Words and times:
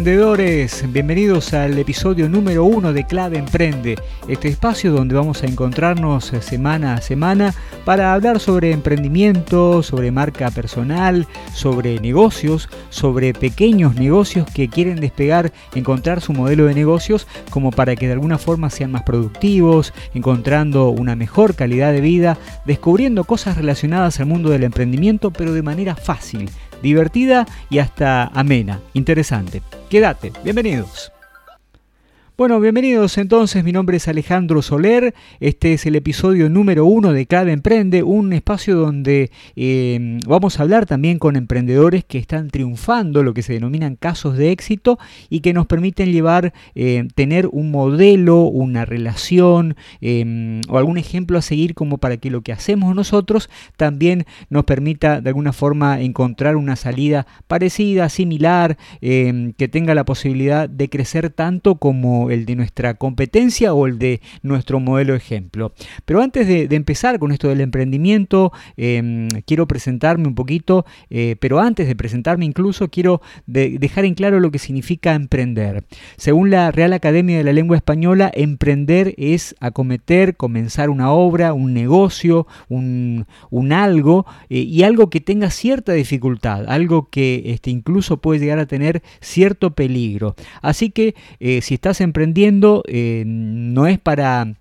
emprendedores, 0.00 0.90
bienvenidos 0.90 1.52
al 1.52 1.78
episodio 1.78 2.26
número 2.26 2.64
uno 2.64 2.94
de 2.94 3.04
Clave 3.04 3.36
Emprende, 3.36 3.98
este 4.28 4.48
espacio 4.48 4.92
donde 4.92 5.14
vamos 5.14 5.42
a 5.42 5.46
encontrarnos 5.46 6.32
semana 6.40 6.94
a 6.94 7.02
semana 7.02 7.52
para 7.84 8.14
hablar 8.14 8.40
sobre 8.40 8.72
emprendimiento, 8.72 9.82
sobre 9.82 10.10
marca 10.10 10.50
personal, 10.50 11.26
sobre 11.52 12.00
negocios, 12.00 12.70
sobre 12.88 13.34
pequeños 13.34 13.94
negocios 13.94 14.50
que 14.50 14.70
quieren 14.70 15.00
despegar, 15.00 15.52
encontrar 15.74 16.22
su 16.22 16.32
modelo 16.32 16.64
de 16.64 16.74
negocios 16.74 17.26
como 17.50 17.70
para 17.70 17.94
que 17.94 18.06
de 18.06 18.14
alguna 18.14 18.38
forma 18.38 18.70
sean 18.70 18.92
más 18.92 19.02
productivos, 19.02 19.92
encontrando 20.14 20.88
una 20.88 21.14
mejor 21.14 21.54
calidad 21.54 21.92
de 21.92 22.00
vida, 22.00 22.38
descubriendo 22.64 23.24
cosas 23.24 23.58
relacionadas 23.58 24.18
al 24.18 24.26
mundo 24.26 24.48
del 24.48 24.64
emprendimiento 24.64 25.30
pero 25.30 25.52
de 25.52 25.60
manera 25.60 25.94
fácil 25.94 26.48
divertida 26.82 27.46
y 27.68 27.78
hasta 27.78 28.24
amena, 28.24 28.80
interesante. 28.94 29.62
Quédate, 29.88 30.32
bienvenidos. 30.44 31.12
Bueno, 32.40 32.58
bienvenidos 32.58 33.18
entonces, 33.18 33.62
mi 33.64 33.70
nombre 33.70 33.98
es 33.98 34.08
Alejandro 34.08 34.62
Soler, 34.62 35.14
este 35.40 35.74
es 35.74 35.84
el 35.84 35.94
episodio 35.94 36.48
número 36.48 36.86
uno 36.86 37.12
de 37.12 37.26
Clave 37.26 37.52
Emprende, 37.52 38.02
un 38.02 38.32
espacio 38.32 38.76
donde 38.76 39.30
em, 39.56 40.20
vamos 40.26 40.58
a 40.58 40.62
hablar 40.62 40.86
también 40.86 41.18
con 41.18 41.36
emprendedores 41.36 42.02
que 42.02 42.16
están 42.16 42.48
triunfando, 42.48 43.22
lo 43.22 43.34
que 43.34 43.42
se 43.42 43.52
denominan 43.52 43.94
casos 43.94 44.38
de 44.38 44.52
éxito 44.52 44.98
y 45.28 45.40
que 45.40 45.52
nos 45.52 45.66
permiten 45.66 46.12
llevar, 46.12 46.54
em, 46.74 47.08
tener 47.08 47.46
un 47.46 47.70
modelo, 47.70 48.44
una 48.44 48.86
relación 48.86 49.76
em, 50.00 50.62
o 50.70 50.78
algún 50.78 50.96
ejemplo 50.96 51.36
a 51.36 51.42
seguir 51.42 51.74
como 51.74 51.98
para 51.98 52.16
que 52.16 52.30
lo 52.30 52.40
que 52.40 52.52
hacemos 52.52 52.94
nosotros 52.94 53.50
también 53.76 54.24
nos 54.48 54.64
permita 54.64 55.20
de 55.20 55.28
alguna 55.28 55.52
forma 55.52 56.00
encontrar 56.00 56.56
una 56.56 56.76
salida 56.76 57.26
parecida, 57.48 58.08
similar, 58.08 58.78
que 59.02 59.68
tenga 59.70 59.94
la 59.94 60.06
posibilidad 60.06 60.70
de 60.70 60.88
crecer 60.88 61.28
tanto 61.28 61.74
como 61.74 62.29
el 62.30 62.46
de 62.46 62.56
nuestra 62.56 62.94
competencia 62.94 63.74
o 63.74 63.86
el 63.86 63.98
de 63.98 64.20
nuestro 64.42 64.80
modelo 64.80 65.14
ejemplo. 65.14 65.72
Pero 66.04 66.22
antes 66.22 66.46
de, 66.46 66.68
empezar 66.74 67.18
con 67.18 67.32
esto 67.32 67.48
del 67.48 67.60
emprendimiento, 67.60 68.52
em, 68.76 69.28
quiero 69.46 69.66
presentarme 69.66 70.28
un 70.28 70.34
poquito, 70.34 70.86
eh, 71.10 71.36
pero 71.40 71.60
antes 71.60 71.86
de 71.86 71.96
presentarme 71.96 72.44
incluso 72.44 72.88
quiero 72.88 73.20
dejar 73.46 74.04
en 74.04 74.14
claro 74.14 74.40
lo 74.40 74.50
que 74.50 74.58
significa 74.58 75.14
emprender. 75.14 75.84
Según 76.16 76.50
la 76.50 76.70
Real 76.70 76.92
Academia 76.92 77.38
de 77.38 77.44
la 77.44 77.52
Lengua 77.52 77.76
Española, 77.76 78.30
emprender 78.34 79.14
es 79.16 79.54
acometer, 79.60 80.36
comenzar 80.36 80.90
una 80.90 81.10
obra, 81.12 81.52
un 81.52 81.74
negocio, 81.74 82.46
un, 82.68 83.26
algo 83.72 84.26
eh, 84.48 84.58
y 84.58 84.82
algo 84.82 85.10
que 85.10 85.20
tenga 85.20 85.50
cierta 85.50 85.92
dificultad, 85.92 86.68
algo 86.68 87.08
que 87.10 87.42
este, 87.46 87.70
incluso 87.70 88.18
puede 88.18 88.40
llegar 88.40 88.58
a 88.58 88.66
tener 88.66 89.02
cierto 89.20 89.74
peligro. 89.74 90.34
Así 90.62 90.90
que 90.90 91.14
eh, 91.38 91.60
si 91.62 91.74
estás 91.74 92.00
emprendiendo, 92.00 92.19
aprendiendo 92.20 92.82
eh, 92.86 93.24
no 93.26 93.86
es 93.86 93.98
para 93.98 94.54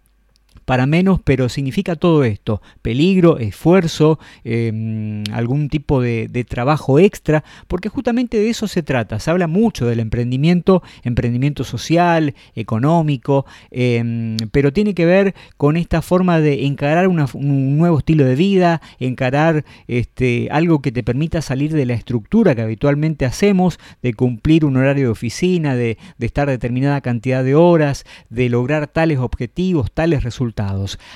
para 0.69 0.85
menos, 0.85 1.19
pero 1.23 1.49
significa 1.49 1.95
todo 1.95 2.23
esto, 2.23 2.61
peligro, 2.83 3.39
esfuerzo, 3.39 4.19
em, 4.43 5.23
algún 5.33 5.67
tipo 5.67 5.99
de, 5.99 6.45
trabajo 6.47 6.99
extra, 6.99 7.43
porque 7.67 7.89
justamente 7.89 8.37
de 8.37 8.51
eso 8.51 8.67
se 8.67 8.83
trata. 8.83 9.19
Se 9.19 9.31
habla 9.31 9.47
mucho 9.47 9.87
del 9.87 9.99
emprendimiento, 9.99 10.83
emprendimiento 11.01 11.63
social, 11.63 12.35
económico, 12.53 13.47
em, 13.71 14.37
pero 14.51 14.71
tiene 14.71 14.93
que 14.93 15.05
ver 15.07 15.33
con 15.57 15.75
esta 15.75 16.03
forma 16.03 16.39
de 16.39 16.67
encarar 16.67 17.07
un 17.07 17.77
nuevo 17.79 17.97
estilo 17.97 18.25
de 18.25 18.35
vida, 18.35 18.79
encarar 18.99 19.65
este, 19.87 20.49
algo 20.51 20.83
que 20.83 20.91
te 20.91 21.01
permita 21.01 21.41
salir 21.41 21.73
de 21.73 21.87
la 21.87 21.95
estructura 21.95 22.53
que 22.53 22.61
habitualmente 22.61 23.25
hacemos, 23.25 23.79
de 24.03 24.13
cumplir 24.13 24.65
un 24.65 24.77
horario 24.77 25.05
de 25.05 25.11
oficina, 25.11 25.75
de, 25.75 25.97
de 26.19 26.25
estar 26.27 26.47
determinada 26.47 27.01
cantidad 27.01 27.43
de 27.43 27.55
horas, 27.55 28.05
de 28.29 28.49
lograr 28.49 28.85
tales 28.85 29.17
objetivos, 29.17 29.91
tales 29.91 30.21
resultados 30.23 30.58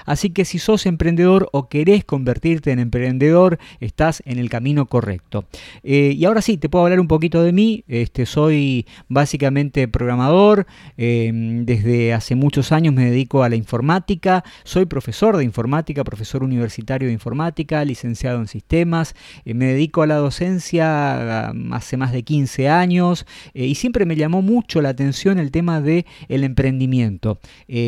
Así 0.05 0.29
que 0.29 0.45
si 0.45 0.59
sos 0.59 0.85
emprendedor 0.85 1.49
o 1.51 1.67
querés 1.67 2.05
convertirte 2.05 2.71
en 2.71 2.79
emprendedor, 2.79 3.59
estás 3.79 4.23
en 4.25 4.39
el 4.39 4.49
camino 4.49 4.85
correcto. 4.85 5.45
Eh, 5.83 6.13
y 6.17 6.25
ahora 6.25 6.41
sí, 6.41 6.57
te 6.57 6.69
puedo 6.69 6.85
hablar 6.85 6.99
un 6.99 7.07
poquito 7.07 7.43
de 7.43 7.51
mí. 7.51 7.83
Este, 7.87 8.25
soy 8.25 8.85
básicamente 9.09 9.87
programador. 9.87 10.65
Em, 10.97 11.65
desde 11.65 12.13
hace 12.13 12.35
muchos 12.35 12.71
años 12.71 12.93
me 12.93 13.05
dedico 13.05 13.43
a 13.43 13.49
la 13.49 13.55
informática. 13.55 14.43
Soy 14.63 14.85
profesor 14.85 15.35
de 15.37 15.43
informática, 15.43 16.03
profesor 16.03 16.43
universitario 16.43 17.07
de 17.07 17.13
informática, 17.13 17.83
licenciado 17.83 18.39
en 18.39 18.47
sistemas. 18.47 19.15
Eh, 19.45 19.53
me 19.53 19.65
dedico 19.65 20.01
a 20.03 20.07
la 20.07 20.15
docencia 20.15 21.51
um, 21.53 21.73
hace 21.73 21.97
más 21.97 22.11
de 22.11 22.23
15 22.23 22.69
años 22.69 23.25
eh, 23.53 23.65
y 23.65 23.75
siempre 23.75 24.05
me 24.05 24.15
llamó 24.15 24.41
mucho 24.41 24.81
la 24.81 24.89
atención 24.89 25.37
el 25.37 25.51
tema 25.51 25.81
del 25.81 26.05
el 26.29 26.43
emprendimiento. 26.43 27.39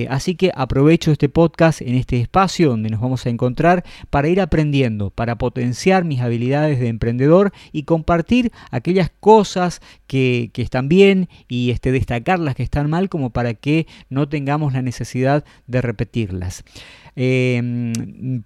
así 0.10 0.36
que 0.36 0.52
aprovecho 0.56 1.12
este 1.12 1.30
podcast 1.30 1.45
en 1.80 1.96
este 1.96 2.20
espacio 2.20 2.70
donde 2.70 2.90
nos 2.90 3.00
vamos 3.00 3.26
a 3.26 3.30
encontrar 3.30 3.84
para 4.10 4.28
ir 4.28 4.42
aprendiendo, 4.42 5.10
para 5.10 5.38
potenciar 5.38 6.04
mis 6.04 6.22
habilidades 6.22 6.80
de 6.80 6.88
emprendedor 6.88 7.52
y 7.72 7.84
compartir 7.84 8.52
aquellas 8.72 9.12
cosas 9.20 9.82
que, 10.08 10.52
están 10.56 10.90
bien 10.90 11.30
y 11.48 11.70
este, 11.70 11.92
destacar 11.92 12.40
las 12.40 12.56
que 12.56 12.64
están 12.64 12.90
mal 12.90 13.08
como 13.10 13.30
para 13.30 13.54
que 13.54 13.86
no 14.10 14.28
tengamos 14.28 14.74
la 14.74 14.82
necesidad 14.82 15.46
de 15.68 15.82
repetirlas. 15.82 16.64
Em, 17.16 17.94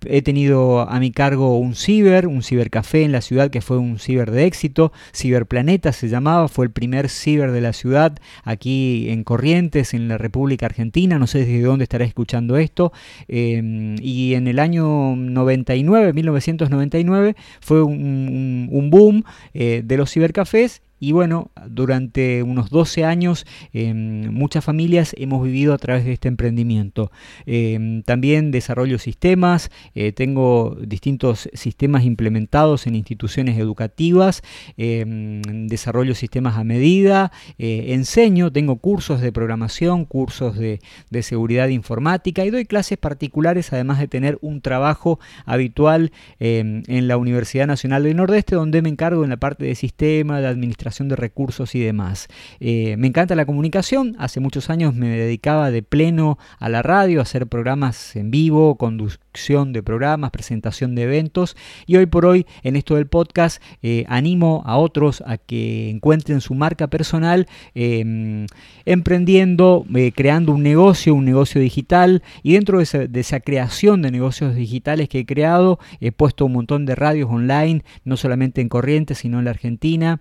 he 0.05 0.21
tenido 0.21 0.81
a 0.81 0.99
mi 0.99 1.11
cargo 1.11 1.57
un 1.57 1.75
ciber, 1.75 2.27
un 2.27 2.43
cibercafé 2.43 3.03
en 3.03 3.11
la 3.11 3.21
ciudad 3.21 3.49
que 3.49 3.61
fue 3.61 3.77
un 3.77 3.99
ciber 3.99 4.31
de 4.31 4.45
éxito. 4.45 4.91
Ciberplaneta 5.13 5.91
se 5.91 6.07
llamaba, 6.07 6.47
fue 6.47 6.65
el 6.65 6.71
primer 6.71 7.09
ciber 7.09 7.51
de 7.51 7.61
la 7.61 7.73
ciudad 7.73 8.17
aquí 8.43 9.09
en 9.09 9.23
Corrientes, 9.23 9.93
en 9.93 10.07
la 10.07 10.17
República 10.17 10.67
Argentina. 10.67 11.17
No 11.17 11.27
sé 11.27 11.39
desde 11.39 11.61
dónde 11.61 11.83
estará 11.83 12.05
escuchando 12.05 12.57
esto. 12.57 12.91
Em, 13.27 13.95
y 14.01 14.35
en 14.35 14.47
el 14.47 14.59
año 14.59 15.15
99, 15.15 16.13
1999, 16.13 17.35
fue 17.61 17.83
un, 17.83 18.89
boom 18.89 19.23
eh, 19.53 19.83
de 19.85 19.97
los 19.97 20.11
cibercafés 20.11 20.81
y 20.99 21.11
bueno, 21.11 21.51
durante 21.67 22.43
unos 22.43 22.69
12 22.69 23.05
años 23.05 23.45
em, 23.73 24.31
muchas 24.31 24.63
familias 24.63 25.15
hemos 25.17 25.43
vivido 25.43 25.73
a 25.73 25.77
través 25.77 26.05
de 26.05 26.13
este 26.13 26.27
emprendimiento. 26.27 27.11
Em, 27.45 28.03
también 28.03 28.51
desarrollo 28.51 28.99
sistemas, 28.99 29.71
eh, 29.95 30.11
tengo 30.11 30.77
distintos 30.81 31.49
sistemas 31.53 32.03
implementados 32.03 32.87
en 32.87 32.95
instituciones 32.95 33.57
educativas, 33.57 34.41
em, 34.77 35.41
desarrollo 35.67 36.15
sistemas 36.15 36.57
a 36.57 36.63
medida, 36.63 37.31
eh, 37.57 37.93
enseño, 37.93 38.51
tengo 38.51 38.77
cursos 38.77 39.21
de 39.21 39.31
programación, 39.31 40.05
cursos 40.05 40.57
de, 40.57 40.79
seguridad 41.21 41.67
informática 41.67 42.45
y 42.45 42.49
doy 42.49 42.65
clases 42.65 42.97
particulares 42.97 43.73
además 43.73 43.99
de 43.99 44.07
tener 44.07 44.37
un 44.41 44.61
trabajo 44.61 45.19
habitual 45.45 46.13
en 46.39 47.07
la 47.07 47.17
Universidad 47.17 47.67
Nacional 47.67 48.03
del 48.03 48.15
Nordeste 48.15 48.55
donde 48.55 48.81
me 48.81 48.89
encargo 48.89 49.23
en 49.23 49.29
la 49.29 49.37
parte 49.37 49.65
de 49.65 49.75
sistema, 49.75 50.39
de 50.39 50.47
administración, 50.47 50.88
de 50.97 51.15
recursos 51.15 51.75
y 51.75 51.79
demás. 51.79 52.27
Eh, 52.59 52.95
me 52.97 53.07
encanta 53.07 53.35
la 53.35 53.45
comunicación, 53.45 54.15
hace 54.19 54.39
muchos 54.39 54.69
años 54.69 54.95
me 54.95 55.07
dedicaba 55.07 55.71
de 55.71 55.83
pleno 55.83 56.37
a 56.57 56.67
la 56.67 56.81
radio, 56.81 57.19
a 57.19 57.23
hacer 57.23 57.47
programas 57.47 58.15
en 58.15 58.31
vivo, 58.31 58.75
conducción 58.75 59.71
de 59.71 59.83
programas, 59.83 60.31
presentación 60.31 60.95
de 60.95 61.03
eventos. 61.03 61.55
Y 61.85 61.97
hoy 61.97 62.07
por 62.07 62.25
hoy 62.25 62.45
en 62.63 62.75
esto 62.75 62.95
del 62.95 63.07
podcast 63.07 63.61
eh, 63.81 64.05
animo 64.09 64.63
a 64.65 64.77
otros 64.77 65.23
a 65.25 65.37
que 65.37 65.89
encuentren 65.89 66.41
su 66.41 66.55
marca 66.55 66.87
personal 66.87 67.47
em, 67.75 68.47
emprendiendo, 68.85 69.85
eh, 69.95 70.11
creando 70.13 70.53
un 70.53 70.63
negocio, 70.63 71.13
un 71.13 71.25
negocio 71.25 71.61
digital. 71.61 72.23
Y 72.43 72.53
dentro 72.53 72.79
de 72.79 72.83
esa, 72.83 72.97
de 73.07 73.19
esa 73.19 73.39
creación 73.39 74.01
de 74.01 74.11
negocios 74.11 74.55
digitales 74.55 75.07
que 75.07 75.19
he 75.19 75.25
creado 75.25 75.79
he 76.01 76.11
puesto 76.11 76.45
un 76.45 76.53
montón 76.53 76.85
de 76.85 76.95
radios 76.95 77.29
online, 77.29 77.83
no 78.03 78.17
solamente 78.17 78.61
en 78.61 78.69
Corrientes, 78.69 79.19
sino 79.19 79.39
en 79.39 79.45
la 79.45 79.51
Argentina 79.51 80.19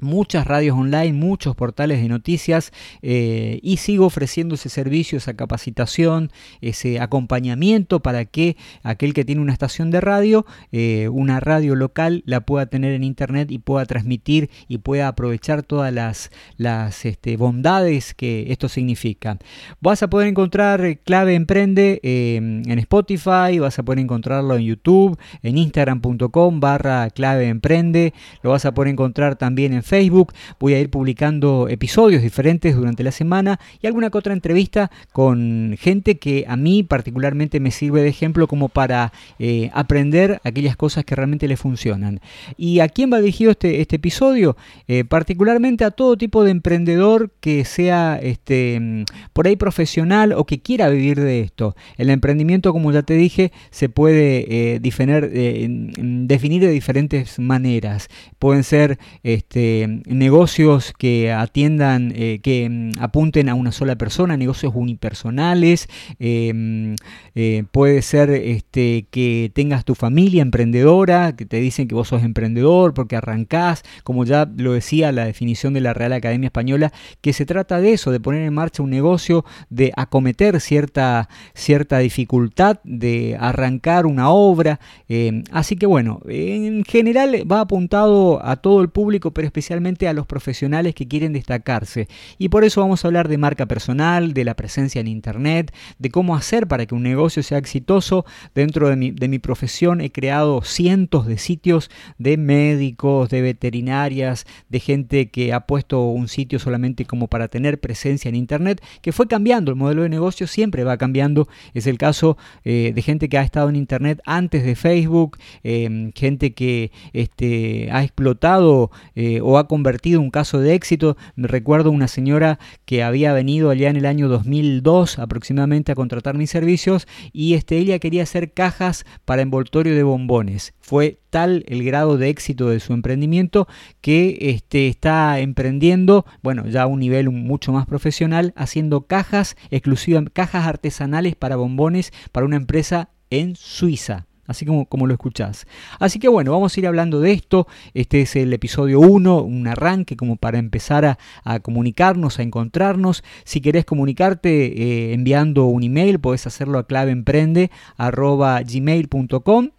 muchas 0.00 0.46
radios 0.46 0.76
online, 0.76 1.12
muchos 1.12 1.54
portales 1.54 2.00
de 2.00 2.08
noticias 2.08 2.72
eh, 3.02 3.60
y 3.62 3.78
sigo 3.78 4.06
ofreciendo 4.06 4.54
ese 4.54 4.68
servicio, 4.68 5.18
esa 5.18 5.34
capacitación, 5.34 6.30
ese 6.60 7.00
acompañamiento 7.00 8.00
para 8.00 8.24
que 8.24 8.56
aquel 8.82 9.14
que 9.14 9.24
tiene 9.24 9.40
una 9.40 9.52
estación 9.52 9.90
de 9.90 10.00
radio, 10.00 10.46
eh, 10.72 11.08
una 11.08 11.40
radio 11.40 11.74
local, 11.74 12.22
la 12.26 12.40
pueda 12.40 12.66
tener 12.66 12.92
en 12.92 13.04
internet 13.04 13.50
y 13.50 13.58
pueda 13.58 13.86
transmitir 13.86 14.50
y 14.68 14.78
pueda 14.78 15.08
aprovechar 15.08 15.62
todas 15.62 15.92
las, 15.92 16.30
las 16.56 17.04
este, 17.04 17.36
bondades 17.36 18.14
que 18.14 18.52
esto 18.52 18.68
significa. 18.68 19.38
Vas 19.80 20.02
a 20.02 20.10
poder 20.10 20.28
encontrar 20.28 20.98
Clave 21.04 21.34
Emprende 21.34 22.00
eh, 22.02 22.36
en 22.36 22.78
Spotify, 22.78 23.58
vas 23.58 23.78
a 23.78 23.82
poder 23.82 24.00
encontrarlo 24.00 24.56
en 24.56 24.62
YouTube, 24.62 25.18
en 25.42 25.58
instagram.com 25.58 26.60
barra 26.60 27.10
Clave 27.10 27.48
Emprende, 27.48 28.12
lo 28.42 28.50
vas 28.50 28.64
a 28.64 28.74
poder 28.74 28.90
encontrar 28.92 29.36
también 29.36 29.72
en 29.72 29.82
Facebook. 29.86 30.32
Voy 30.58 30.74
a 30.74 30.80
ir 30.80 30.90
publicando 30.90 31.68
episodios 31.68 32.22
diferentes 32.22 32.74
durante 32.74 33.04
la 33.04 33.12
semana 33.12 33.58
y 33.80 33.86
alguna 33.86 34.10
que 34.10 34.18
otra 34.18 34.32
entrevista 34.32 34.90
con 35.12 35.76
gente 35.78 36.18
que 36.18 36.44
a 36.48 36.56
mí 36.56 36.82
particularmente 36.82 37.60
me 37.60 37.70
sirve 37.70 38.02
de 38.02 38.08
ejemplo 38.08 38.48
como 38.48 38.68
para 38.68 39.12
eh, 39.38 39.70
aprender 39.72 40.40
aquellas 40.44 40.76
cosas 40.76 41.04
que 41.04 41.14
realmente 41.14 41.48
le 41.48 41.56
funcionan. 41.56 42.20
¿Y 42.56 42.80
a 42.80 42.88
quién 42.88 43.12
va 43.12 43.20
dirigido 43.20 43.52
este, 43.52 43.80
este 43.80 43.96
episodio? 43.96 44.56
Eh, 44.88 45.04
particularmente 45.04 45.84
a 45.84 45.90
todo 45.90 46.16
tipo 46.16 46.44
de 46.44 46.50
emprendedor 46.50 47.30
que 47.40 47.64
sea 47.64 48.18
este, 48.20 49.04
por 49.32 49.46
ahí 49.46 49.56
profesional 49.56 50.32
o 50.32 50.44
que 50.44 50.60
quiera 50.60 50.88
vivir 50.88 51.20
de 51.20 51.40
esto. 51.40 51.76
El 51.96 52.10
emprendimiento, 52.10 52.72
como 52.72 52.92
ya 52.92 53.02
te 53.02 53.14
dije, 53.14 53.52
se 53.70 53.88
puede 53.88 54.74
eh, 54.74 54.80
definir 54.80 56.60
de 56.60 56.70
diferentes 56.70 57.38
maneras. 57.38 58.08
Pueden 58.38 58.64
ser 58.64 58.98
este, 59.22 59.75
negocios 60.06 60.92
que 60.96 61.32
atiendan, 61.32 62.12
eh, 62.14 62.40
que 62.42 62.68
mm, 62.68 63.02
apunten 63.02 63.48
a 63.48 63.54
una 63.54 63.72
sola 63.72 63.96
persona, 63.96 64.36
negocios 64.36 64.72
unipersonales. 64.74 65.88
Em, 66.18 66.96
eh, 67.34 67.64
puede 67.70 68.02
ser 68.02 68.30
este, 68.30 69.06
que 69.10 69.50
tengas 69.54 69.84
tu 69.84 69.94
familia 69.94 70.42
emprendedora, 70.42 71.36
que 71.36 71.46
te 71.46 71.58
dicen 71.58 71.88
que 71.88 71.94
vos 71.94 72.08
sos 72.08 72.22
emprendedor 72.22 72.94
porque 72.94 73.16
arrancás, 73.16 73.82
como 74.04 74.24
ya 74.24 74.48
lo 74.56 74.72
decía 74.72 75.12
la 75.12 75.26
definición 75.26 75.74
de 75.74 75.80
la 75.80 75.94
Real 75.94 76.12
Academia 76.12 76.46
Española, 76.46 76.92
que 77.20 77.32
se 77.32 77.46
trata 77.46 77.80
de 77.80 77.92
eso, 77.92 78.10
de 78.10 78.20
poner 78.20 78.42
en 78.42 78.54
marcha 78.54 78.82
un 78.82 78.90
negocio, 78.90 79.44
de 79.70 79.92
acometer 79.96 80.60
cierta, 80.60 81.28
cierta 81.54 81.98
dificultad, 81.98 82.80
de 82.84 83.36
arrancar 83.38 84.06
una 84.06 84.30
obra. 84.30 84.80
Em, 85.08 85.44
así 85.52 85.76
que 85.76 85.86
bueno, 85.86 86.20
en 86.28 86.84
general 86.84 87.44
va 87.50 87.60
apuntado 87.60 88.44
a 88.44 88.56
todo 88.56 88.80
el 88.82 88.88
público, 88.88 89.32
pero 89.32 89.46
especialmente 89.46 89.65
a 89.70 90.12
los 90.12 90.26
profesionales 90.26 90.94
que 90.94 91.08
quieren 91.08 91.32
destacarse. 91.32 92.08
Y 92.38 92.48
por 92.48 92.64
eso 92.64 92.80
vamos 92.80 93.04
a 93.04 93.08
hablar 93.08 93.28
de 93.28 93.38
marca 93.38 93.66
personal, 93.66 94.32
de 94.32 94.44
la 94.44 94.54
presencia 94.54 95.00
en 95.00 95.08
Internet, 95.08 95.72
de 95.98 96.10
cómo 96.10 96.36
hacer 96.36 96.66
para 96.66 96.86
que 96.86 96.94
un 96.94 97.02
negocio 97.02 97.42
sea 97.42 97.58
exitoso. 97.58 98.24
Dentro 98.54 98.88
de 98.88 98.96
mi, 98.96 99.10
de 99.10 99.28
mi 99.28 99.38
profesión 99.38 100.00
he 100.00 100.10
creado 100.10 100.62
cientos 100.62 101.26
de 101.26 101.38
sitios 101.38 101.90
de 102.18 102.36
médicos, 102.36 103.28
de 103.30 103.42
veterinarias, 103.42 104.46
de 104.68 104.80
gente 104.80 105.30
que 105.30 105.52
ha 105.52 105.60
puesto 105.60 106.06
un 106.06 106.28
sitio 106.28 106.58
solamente 106.58 107.04
como 107.04 107.28
para 107.28 107.48
tener 107.48 107.80
presencia 107.80 108.28
en 108.28 108.34
Internet, 108.34 108.82
que 109.02 109.12
fue 109.12 109.26
cambiando. 109.26 109.70
El 109.70 109.76
modelo 109.76 110.02
de 110.02 110.08
negocio 110.08 110.46
siempre 110.46 110.84
va 110.84 110.96
cambiando. 110.96 111.48
Es 111.74 111.86
el 111.86 111.98
caso 111.98 112.36
eh, 112.64 112.92
de 112.94 113.02
gente 113.02 113.28
que 113.28 113.38
ha 113.38 113.42
estado 113.42 113.68
en 113.68 113.76
Internet 113.76 114.20
antes 114.24 114.64
de 114.64 114.74
Facebook, 114.74 115.38
eh, 115.64 116.10
gente 116.14 116.54
que 116.54 116.90
este, 117.12 117.88
ha 117.90 118.02
explotado 118.02 118.90
eh, 119.14 119.40
o 119.42 119.55
ha 119.58 119.68
convertido 119.68 120.20
un 120.20 120.30
caso 120.30 120.60
de 120.60 120.74
éxito. 120.74 121.16
Me 121.34 121.48
recuerdo 121.48 121.90
una 121.90 122.08
señora 122.08 122.58
que 122.84 123.02
había 123.02 123.32
venido 123.32 123.70
allá 123.70 123.90
en 123.90 123.96
el 123.96 124.06
año 124.06 124.28
2002 124.28 125.18
aproximadamente 125.18 125.92
a 125.92 125.94
contratar 125.94 126.36
mis 126.36 126.50
servicios 126.50 127.06
y 127.32 127.54
este, 127.54 127.78
ella 127.78 127.98
quería 127.98 128.22
hacer 128.22 128.52
cajas 128.52 129.04
para 129.24 129.42
envoltorio 129.42 129.94
de 129.94 130.02
bombones. 130.02 130.74
Fue 130.80 131.20
tal 131.30 131.64
el 131.68 131.84
grado 131.84 132.16
de 132.16 132.28
éxito 132.28 132.68
de 132.68 132.80
su 132.80 132.92
emprendimiento 132.92 133.68
que 134.00 134.38
este, 134.40 134.88
está 134.88 135.38
emprendiendo, 135.40 136.24
bueno, 136.42 136.66
ya 136.66 136.82
a 136.82 136.86
un 136.86 137.00
nivel 137.00 137.30
mucho 137.30 137.72
más 137.72 137.86
profesional, 137.86 138.52
haciendo 138.56 139.06
cajas 139.06 139.56
exclusivas, 139.70 140.24
cajas 140.32 140.66
artesanales 140.66 141.36
para 141.36 141.56
bombones 141.56 142.12
para 142.32 142.46
una 142.46 142.56
empresa 142.56 143.10
en 143.30 143.56
Suiza 143.56 144.26
así 144.46 144.66
como, 144.66 144.86
como 144.86 145.06
lo 145.06 145.14
escuchás. 145.14 145.66
Así 145.98 146.18
que 146.18 146.28
bueno, 146.28 146.52
vamos 146.52 146.76
a 146.76 146.80
ir 146.80 146.86
hablando 146.86 147.20
de 147.20 147.32
esto. 147.32 147.66
Este 147.94 148.20
es 148.22 148.36
el 148.36 148.52
episodio 148.52 149.00
1, 149.00 149.42
un 149.42 149.66
arranque 149.68 150.16
como 150.16 150.36
para 150.36 150.58
empezar 150.58 151.18
a, 151.44 151.60
comunicarnos, 151.60 152.38
a 152.38 152.42
encontrarnos. 152.42 153.24
Si 153.44 153.60
querés 153.60 153.84
comunicarte 153.84 154.82
eh, 154.82 155.12
enviando 155.12 155.66
un 155.66 155.82
email, 155.82 156.18
podés 156.20 156.46
hacerlo 156.46 156.78
a 156.78 156.86
claveemprende.gmail.com 156.86 159.75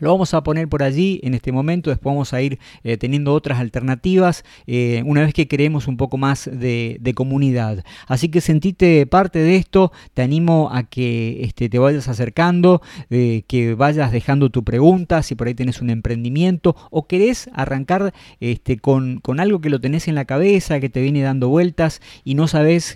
lo 0.00 0.10
vamos 0.10 0.34
a 0.34 0.42
poner 0.42 0.68
por 0.68 0.82
allí 0.82 1.20
en 1.22 1.34
este 1.34 1.52
momento, 1.52 1.90
después 1.90 2.12
vamos 2.12 2.32
a 2.32 2.42
ir 2.42 2.58
eh, 2.84 2.96
teniendo 2.96 3.32
otras 3.32 3.58
alternativas 3.58 4.44
eh, 4.66 5.02
una 5.06 5.22
vez 5.22 5.32
que 5.32 5.48
creemos 5.48 5.88
un 5.88 5.96
poco 5.96 6.18
más 6.18 6.50
de, 6.52 7.00
comunidad. 7.14 7.82
Así 8.08 8.28
que 8.28 8.42
sentite 8.42 9.06
parte 9.06 9.38
de 9.38 9.56
esto, 9.56 9.90
te 10.12 10.20
animo 10.20 10.68
a 10.70 10.82
que 10.82 11.44
este, 11.44 11.70
te 11.70 11.78
vayas 11.78 12.08
acercando, 12.08 12.82
eh, 13.08 13.42
que 13.46 13.74
vayas 13.74 14.12
dejando 14.12 14.50
tu 14.50 14.64
pregunta, 14.64 15.22
si 15.22 15.34
por 15.34 15.46
ahí 15.46 15.54
tenés 15.54 15.80
un 15.80 15.88
emprendimiento 15.88 16.76
o 16.90 17.06
querés 17.06 17.48
arrancar 17.54 18.12
este, 18.40 18.76
con, 18.78 19.22
algo 19.38 19.60
que 19.60 19.70
lo 19.70 19.80
tenés 19.80 20.08
en 20.08 20.14
la 20.14 20.26
cabeza, 20.26 20.78
que 20.78 20.90
te 20.90 21.00
viene 21.00 21.22
dando 21.22 21.48
vueltas 21.48 22.02
y 22.22 22.34
no 22.34 22.48
sabes 22.48 22.92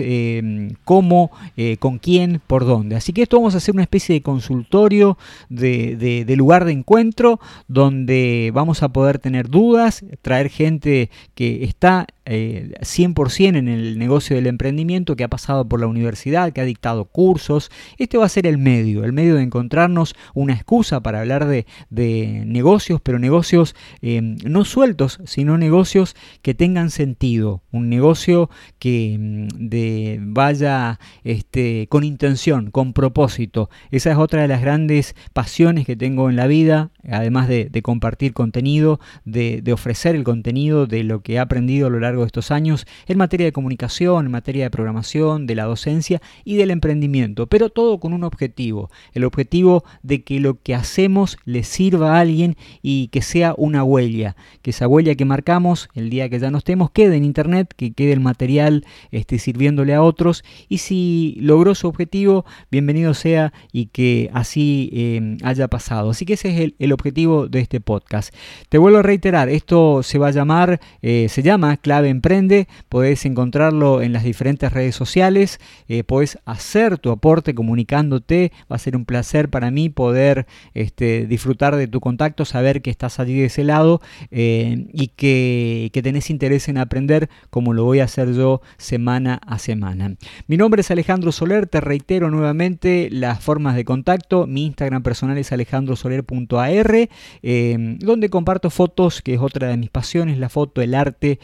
cómo, 0.84 1.30
con 1.78 1.98
quién, 1.98 2.42
por 2.46 2.66
dónde. 2.66 2.96
Así 2.96 3.12
que 3.12 3.22
esto 3.22 3.38
vamos 3.38 3.54
a 3.54 3.58
hacer 3.58 3.74
una 3.74 3.82
especie 3.82 4.14
de 4.14 4.22
consultorio, 4.22 5.16
de, 5.48 5.96
de 6.26 6.36
lugar 6.36 6.64
de 6.66 6.72
encuentro 6.72 6.89
encuentro 6.90 7.38
donde 7.68 8.50
vamos 8.52 8.82
a 8.82 8.88
poder 8.88 9.20
tener 9.20 9.48
dudas, 9.48 10.04
traer 10.22 10.48
gente 10.50 11.08
que 11.36 11.62
está 11.62 12.08
100% 12.30 13.54
eh, 13.54 13.58
en 13.58 13.68
el 13.68 13.98
negocio 13.98 14.36
del 14.36 14.46
emprendimiento, 14.46 15.16
que 15.16 15.24
ha 15.24 15.28
pasado 15.28 15.68
por 15.68 15.80
la 15.80 15.86
universidad, 15.86 16.52
que 16.52 16.60
ha 16.60 16.64
dictado 16.64 17.06
cursos. 17.06 17.70
Este 17.98 18.18
va 18.18 18.26
a 18.26 18.28
ser 18.28 18.46
el 18.46 18.58
medio, 18.58 19.04
el 19.04 19.12
medio 19.12 19.34
de 19.34 19.42
encontrarnos 19.42 20.14
una 20.34 20.54
excusa 20.54 21.00
para 21.00 21.20
hablar 21.20 21.46
de, 21.46 21.66
negocios, 21.90 23.00
pero 23.00 23.18
negocios 23.18 23.74
eh, 24.02 24.20
no 24.22 24.64
sueltos, 24.64 25.20
sino 25.24 25.58
negocios 25.58 26.14
que 26.42 26.54
tengan 26.54 26.90
sentido. 26.90 27.62
Un 27.72 27.88
negocio 27.88 28.48
que 28.78 29.16
mm, 29.18 30.32
vaya 30.32 31.00
este, 31.24 31.86
con 31.88 32.04
intención, 32.04 32.70
con 32.70 32.92
propósito. 32.92 33.70
Esa 33.90 34.12
es 34.12 34.18
otra 34.18 34.42
de 34.42 34.48
las 34.48 34.60
grandes 34.60 35.16
pasiones 35.32 35.86
que 35.86 35.96
tengo 35.96 36.30
en 36.30 36.36
la 36.36 36.46
vida, 36.46 36.90
además 37.08 37.48
de, 37.48 37.70
compartir 37.82 38.34
contenido, 38.34 39.00
de, 39.24 39.62
de 39.62 39.72
ofrecer 39.72 40.14
el 40.14 40.22
contenido 40.22 40.86
de 40.86 41.02
lo 41.02 41.22
que 41.22 41.34
he 41.34 41.38
aprendido 41.38 41.86
a 41.86 41.90
lo 41.90 41.98
largo 41.98 42.19
de 42.22 42.26
estos 42.26 42.50
años 42.50 42.86
en 43.06 43.18
materia 43.18 43.46
de 43.46 43.52
comunicación, 43.52 44.26
en 44.26 44.32
materia 44.32 44.64
de 44.64 44.70
programación, 44.70 45.46
de 45.46 45.54
la 45.54 45.64
docencia 45.64 46.20
y 46.44 46.56
del 46.56 46.70
emprendimiento, 46.70 47.46
pero 47.46 47.68
todo 47.68 47.98
con 47.98 48.12
un 48.12 48.24
objetivo, 48.24 48.90
el 49.12 49.24
objetivo 49.24 49.84
de 50.02 50.22
que 50.22 50.40
lo 50.40 50.60
que 50.60 50.74
hacemos 50.74 51.38
le 51.44 51.62
sirva 51.62 52.16
a 52.16 52.20
alguien 52.20 52.56
y 52.82 53.08
que 53.08 53.22
sea 53.22 53.54
una 53.56 53.84
huella, 53.84 54.36
que 54.62 54.70
esa 54.70 54.88
huella 54.88 55.14
que 55.14 55.24
marcamos 55.24 55.88
el 55.94 56.10
día 56.10 56.28
que 56.28 56.38
ya 56.38 56.50
no 56.50 56.58
estemos 56.58 56.90
quede 56.90 57.16
en 57.16 57.24
internet, 57.24 57.72
que 57.76 57.92
quede 57.92 58.12
el 58.12 58.20
material 58.20 58.84
este, 59.10 59.38
sirviéndole 59.38 59.94
a 59.94 60.02
otros 60.02 60.44
y 60.68 60.78
si 60.78 61.36
logró 61.40 61.74
su 61.74 61.88
objetivo, 61.88 62.44
bienvenido 62.70 63.14
sea 63.14 63.52
y 63.72 63.86
que 63.86 64.30
así 64.32 64.90
em, 64.92 65.38
haya 65.42 65.68
pasado. 65.68 66.10
Así 66.10 66.24
que 66.24 66.34
ese 66.34 66.50
es 66.50 66.72
el, 66.78 66.92
objetivo 66.92 67.48
de 67.48 67.60
este 67.60 67.80
podcast. 67.80 68.34
Te 68.68 68.78
vuelvo 68.78 68.98
a 68.98 69.02
reiterar, 69.02 69.48
esto 69.48 70.02
se 70.02 70.18
va 70.18 70.28
a 70.28 70.32
llamar, 70.32 70.80
eh, 71.02 71.28
se 71.28 71.42
llama 71.42 71.76
Clave 71.76 72.09
Emprende, 72.10 72.68
podés 72.88 73.24
encontrarlo 73.24 74.02
en 74.02 74.12
las 74.12 74.24
diferentes 74.24 74.72
redes 74.72 74.94
sociales, 74.94 75.60
eh, 75.88 76.04
podés 76.04 76.38
hacer 76.44 76.98
tu 76.98 77.10
aporte 77.10 77.54
comunicándote, 77.54 78.52
va 78.70 78.76
a 78.76 78.78
ser 78.78 78.96
un 78.96 79.04
placer 79.04 79.48
para 79.48 79.70
mí 79.70 79.88
poder 79.88 80.46
este, 80.74 81.26
disfrutar 81.26 81.76
de 81.76 81.86
tu 81.86 82.00
contacto, 82.00 82.44
saber 82.44 82.82
que 82.82 82.90
estás 82.90 83.20
allí 83.20 83.38
de 83.38 83.46
ese 83.46 83.64
lado 83.64 84.00
eh, 84.30 84.86
y 84.92 85.08
que, 85.08 85.90
que 85.92 86.02
tenés 86.02 86.30
interés 86.30 86.68
en 86.68 86.78
aprender 86.78 87.28
como 87.50 87.72
lo 87.72 87.84
voy 87.84 88.00
a 88.00 88.04
hacer 88.04 88.32
yo 88.34 88.60
semana 88.76 89.40
a 89.46 89.58
semana. 89.58 90.16
Mi 90.46 90.56
nombre 90.56 90.80
es 90.80 90.90
Alejandro 90.90 91.32
Soler, 91.32 91.66
te 91.66 91.80
reitero 91.80 92.30
nuevamente 92.30 93.08
las 93.10 93.42
formas 93.42 93.76
de 93.76 93.84
contacto, 93.84 94.46
mi 94.46 94.66
Instagram 94.66 95.02
personal 95.02 95.38
es 95.38 95.52
alejandrosoler.ar, 95.52 97.08
eh, 97.42 97.96
donde 98.00 98.30
comparto 98.30 98.70
fotos, 98.70 99.22
que 99.22 99.34
es 99.34 99.40
otra 99.40 99.68
de 99.68 99.76
mis 99.76 99.90
pasiones, 99.90 100.38
la 100.38 100.48
foto, 100.48 100.82
el 100.82 100.94
arte 100.94 101.38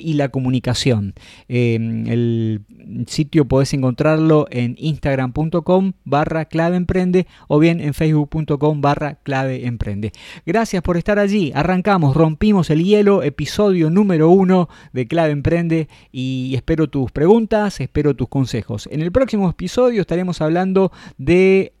y 0.00 0.14
la 0.14 0.28
comunicación. 0.28 1.14
Em, 1.48 2.06
el 2.06 2.62
sitio 3.06 3.46
podés 3.46 3.72
encontrarlo 3.74 4.46
en 4.50 4.76
instagram.com 4.78 5.92
barra 6.04 6.46
clave 6.46 6.76
emprende 6.76 7.26
o 7.48 7.58
bien 7.58 7.80
en 7.80 7.94
facebook.com 7.94 8.80
barra 8.80 9.16
clave 9.22 9.66
emprende. 9.66 10.12
Gracias 10.44 10.82
por 10.82 10.96
estar 10.96 11.18
allí. 11.18 11.52
Arrancamos, 11.54 12.16
rompimos 12.16 12.70
el 12.70 12.84
hielo, 12.84 13.22
episodio 13.22 13.90
número 13.90 14.30
uno 14.30 14.68
de 14.92 15.06
clave 15.06 15.32
emprende 15.32 15.88
y 16.12 16.52
espero 16.54 16.88
tus 16.88 17.10
preguntas, 17.12 17.80
espero 17.80 18.14
tus 18.14 18.28
consejos. 18.28 18.88
En 18.90 19.02
el 19.02 19.12
próximo 19.12 19.50
episodio 19.50 20.00
estaremos 20.00 20.40
hablando 20.40 20.92
de 21.18 21.72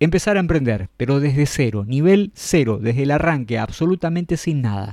empezar 0.00 0.36
a 0.36 0.40
emprender, 0.40 0.88
pero 0.96 1.20
desde 1.20 1.46
cero, 1.46 1.84
nivel 1.86 2.32
cero, 2.34 2.78
desde 2.80 3.04
el 3.04 3.10
arranque, 3.10 3.58
absolutamente 3.58 4.36
sin 4.36 4.62
nada. 4.62 4.92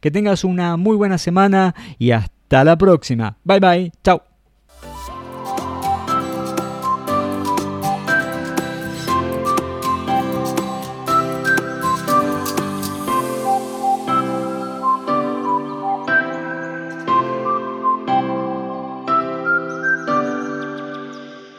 Que 0.00 0.10
tengas 0.10 0.44
una 0.44 0.76
muy 0.76 0.96
buena 0.96 1.18
semana 1.18 1.74
y 1.98 2.12
hasta 2.12 2.64
la 2.64 2.76
próxima. 2.76 3.38
Bye 3.44 3.60
bye. 3.60 3.92
Chao. 4.02 4.33